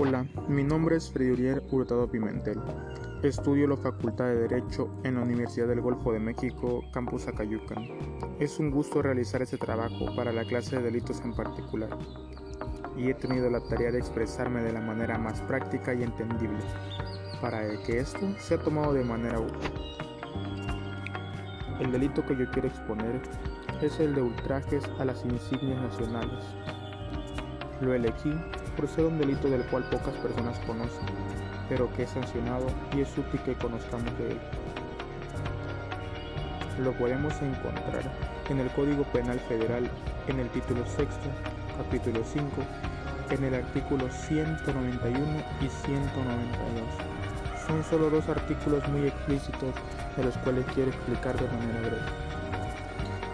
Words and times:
Hola, 0.00 0.24
mi 0.46 0.62
nombre 0.62 0.94
es 0.94 1.10
Fredurier 1.10 1.60
Hurtado 1.72 2.08
Pimentel. 2.08 2.60
Estudio 3.24 3.66
la 3.66 3.76
Facultad 3.76 4.26
de 4.26 4.46
Derecho 4.46 4.88
en 5.02 5.16
la 5.16 5.22
Universidad 5.22 5.66
del 5.66 5.80
Golfo 5.80 6.12
de 6.12 6.20
México, 6.20 6.84
Campus 6.92 7.26
Acayucan. 7.26 7.84
Es 8.38 8.60
un 8.60 8.70
gusto 8.70 9.02
realizar 9.02 9.42
este 9.42 9.58
trabajo 9.58 10.14
para 10.14 10.32
la 10.32 10.44
clase 10.44 10.76
de 10.76 10.82
delitos 10.82 11.20
en 11.22 11.34
particular. 11.34 11.98
Y 12.96 13.10
he 13.10 13.14
tenido 13.14 13.50
la 13.50 13.58
tarea 13.66 13.90
de 13.90 13.98
expresarme 13.98 14.62
de 14.62 14.72
la 14.72 14.80
manera 14.80 15.18
más 15.18 15.40
práctica 15.40 15.92
y 15.92 16.04
entendible, 16.04 16.60
para 17.40 17.66
que 17.82 17.98
esto 17.98 18.20
sea 18.38 18.62
tomado 18.62 18.92
de 18.92 19.02
manera 19.02 19.40
útil. 19.40 19.72
El 21.80 21.90
delito 21.90 22.24
que 22.24 22.36
yo 22.36 22.48
quiero 22.52 22.68
exponer 22.68 23.20
es 23.82 23.98
el 23.98 24.14
de 24.14 24.22
ultrajes 24.22 24.84
a 25.00 25.04
las 25.04 25.24
insignias 25.24 25.82
nacionales. 25.82 26.44
Lo 27.80 27.94
elegí 27.94 28.32
ser 28.86 29.06
un 29.06 29.18
delito 29.18 29.48
del 29.48 29.64
cual 29.64 29.82
pocas 29.90 30.14
personas 30.16 30.58
conocen, 30.60 31.06
pero 31.68 31.92
que 31.94 32.04
es 32.04 32.10
sancionado 32.10 32.66
y 32.94 33.00
es 33.00 33.18
útil 33.18 33.40
que 33.40 33.54
conozcamos 33.54 34.16
de 34.18 34.32
él. 34.32 34.38
Lo 36.84 36.92
podemos 36.92 37.34
encontrar 37.42 38.04
en 38.48 38.60
el 38.60 38.70
Código 38.70 39.02
Penal 39.04 39.40
Federal 39.40 39.90
en 40.28 40.38
el 40.38 40.48
título 40.50 40.86
sexto, 40.86 41.28
capítulo 41.76 42.22
5, 42.24 42.46
en 43.30 43.44
el 43.44 43.54
artículo 43.54 44.08
191 44.10 45.18
y 45.60 45.68
192. 45.68 47.08
Son 47.66 47.84
solo 47.84 48.10
dos 48.10 48.28
artículos 48.28 48.86
muy 48.88 49.08
explícitos 49.08 49.74
de 50.16 50.24
los 50.24 50.36
cuales 50.38 50.64
quiero 50.74 50.90
explicar 50.90 51.36
de 51.38 51.48
manera 51.48 51.80
breve. 51.80 52.28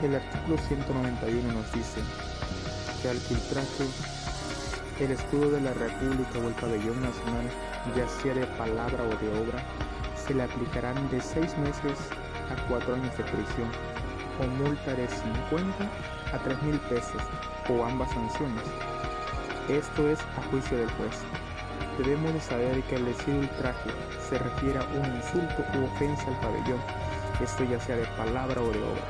El 0.03 0.15
artículo 0.15 0.57
191 0.59 1.53
nos 1.53 1.73
dice 1.73 2.01
que 3.03 3.11
al 3.11 3.17
filtraje 3.17 3.85
el 5.01 5.11
escudo 5.11 5.51
de 5.51 5.61
la 5.61 5.75
República 5.75 6.39
o 6.39 6.49
el 6.49 6.55
pabellón 6.55 7.01
nacional, 7.03 7.51
ya 7.97 8.07
sea 8.09 8.35
de 8.35 8.47
palabra 8.59 9.03
o 9.03 9.25
de 9.25 9.43
obra, 9.43 9.63
se 10.15 10.35
le 10.35 10.45
aplicarán 10.45 11.11
de 11.11 11.21
seis 11.21 11.57
meses 11.59 11.99
a 12.51 12.69
cuatro 12.69 12.95
años 12.95 13.17
de 13.17 13.25
prisión 13.25 13.69
o 14.41 14.47
multa 14.47 14.95
de 14.95 15.09
50 15.09 15.85
a 16.33 16.39
3 16.39 16.63
mil 16.63 16.79
pesos 16.89 17.23
o 17.69 17.85
ambas 17.85 18.11
sanciones. 18.11 18.65
Esto 19.69 20.09
es 20.09 20.21
a 20.39 20.43
juicio 20.51 20.79
del 20.79 20.91
juez. 20.93 21.19
Debemos 21.99 22.33
de 22.33 22.41
saber 22.41 22.83
que 22.85 22.97
el 22.97 23.07
decir 23.07 23.35
ultraje 23.35 23.91
se 24.29 24.39
refiere 24.39 24.79
a 24.79 24.83
un 24.83 25.17
insulto 25.17 25.65
u 25.79 25.85
ofensa 25.85 26.27
al 26.29 26.41
pabellón, 26.41 26.81
esto 27.43 27.65
ya 27.65 27.81
sea 27.81 27.97
de 27.97 28.07
palabra 28.17 28.61
o 28.61 28.71
de 28.71 28.79
obra, 28.79 29.05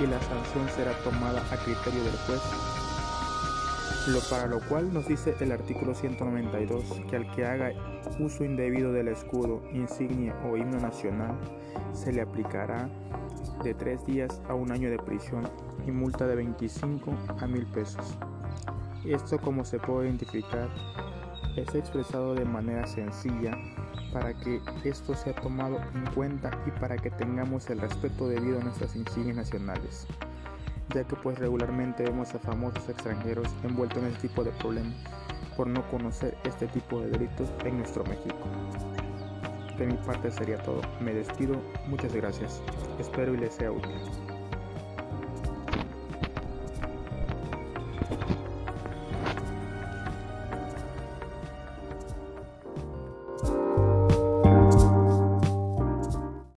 y 0.00 0.06
la 0.06 0.20
sanción 0.20 0.68
será 0.74 0.92
tomada 1.04 1.42
a 1.50 1.56
criterio 1.56 2.04
del 2.04 2.16
juez 2.26 2.83
lo 4.06 4.20
para 4.28 4.46
lo 4.46 4.60
cual 4.60 4.92
nos 4.92 5.08
dice 5.08 5.34
el 5.40 5.50
artículo 5.50 5.94
192 5.94 6.84
que 7.08 7.16
al 7.16 7.30
que 7.34 7.46
haga 7.46 7.72
uso 8.18 8.44
indebido 8.44 8.92
del 8.92 9.08
escudo, 9.08 9.62
insignia 9.72 10.34
o 10.44 10.58
himno 10.58 10.78
nacional 10.78 11.38
se 11.94 12.12
le 12.12 12.20
aplicará 12.20 12.90
de 13.62 13.72
tres 13.72 14.04
días 14.04 14.42
a 14.48 14.54
un 14.54 14.72
año 14.72 14.90
de 14.90 14.98
prisión 14.98 15.48
y 15.86 15.90
multa 15.90 16.26
de 16.26 16.36
25 16.36 17.14
a 17.40 17.46
mil 17.46 17.64
pesos. 17.66 18.18
Esto 19.06 19.38
como 19.38 19.64
se 19.64 19.78
puede 19.78 20.08
identificar 20.08 20.68
es 21.56 21.74
expresado 21.74 22.34
de 22.34 22.44
manera 22.44 22.86
sencilla 22.86 23.52
para 24.12 24.34
que 24.34 24.60
esto 24.84 25.14
sea 25.14 25.34
tomado 25.34 25.78
en 25.94 26.04
cuenta 26.14 26.50
y 26.66 26.78
para 26.78 26.96
que 26.96 27.10
tengamos 27.10 27.70
el 27.70 27.80
respeto 27.80 28.28
debido 28.28 28.60
a 28.60 28.64
nuestras 28.64 28.94
insignias 28.96 29.36
nacionales 29.36 30.06
ya 30.92 31.04
que 31.04 31.16
pues 31.16 31.38
regularmente 31.38 32.02
vemos 32.02 32.34
a 32.34 32.38
famosos 32.38 32.88
extranjeros 32.88 33.48
envueltos 33.62 34.02
en 34.02 34.08
este 34.10 34.28
tipo 34.28 34.44
de 34.44 34.50
problemas 34.52 34.94
por 35.56 35.66
no 35.66 35.88
conocer 35.90 36.36
este 36.44 36.66
tipo 36.68 37.00
de 37.00 37.10
delitos 37.10 37.48
en 37.64 37.78
nuestro 37.78 38.04
México. 38.04 38.36
De 39.78 39.86
mi 39.86 39.94
parte 39.94 40.30
sería 40.30 40.58
todo. 40.58 40.80
Me 41.00 41.12
despido. 41.12 41.60
Muchas 41.86 42.14
gracias. 42.14 42.62
Espero 42.98 43.34
y 43.34 43.38
les 43.38 43.54
sea 43.54 43.72
útil. 43.72 43.90